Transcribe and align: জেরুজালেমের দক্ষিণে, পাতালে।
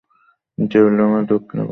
জেরুজালেমের 0.57 1.23
দক্ষিণে, 1.25 1.63
পাতালে। 1.63 1.69